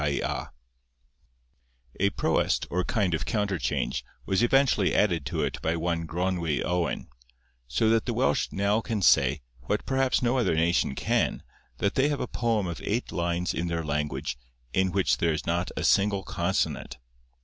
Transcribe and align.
A 0.01 0.49
proest, 2.17 2.65
or 2.71 2.83
kind 2.83 3.13
of 3.13 3.23
counterchange, 3.27 4.03
was 4.25 4.41
eventually 4.41 4.95
added 4.95 5.27
to 5.27 5.43
it 5.43 5.61
by 5.61 5.75
one 5.75 6.07
Gronwy 6.07 6.63
Owen, 6.65 7.07
so 7.67 7.87
that 7.91 8.07
the 8.07 8.13
Welsh 8.15 8.47
now 8.51 8.81
can 8.81 9.03
say, 9.03 9.43
what 9.67 9.85
perhaps 9.85 10.23
no 10.23 10.39
other 10.39 10.55
nation 10.55 10.95
can, 10.95 11.43
that 11.77 11.93
they 11.93 12.09
have 12.09 12.19
a 12.19 12.25
poem 12.27 12.65
of 12.65 12.81
eight 12.83 13.11
lines 13.11 13.53
in 13.53 13.67
their 13.67 13.85
language, 13.85 14.39
in 14.73 14.91
which 14.91 15.17
there 15.17 15.33
is 15.33 15.45
not 15.45 15.69
a 15.77 15.83
single 15.83 16.23
consonant. 16.23 16.97